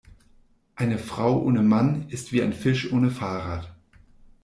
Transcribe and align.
Eine 0.73 0.97
Frau 0.97 1.39
ohne 1.43 1.61
Mann 1.61 2.09
ist 2.09 2.31
wie 2.31 2.41
ein 2.41 2.53
Fisch 2.53 2.91
ohne 2.91 3.11
Fahrrad. 3.11 3.75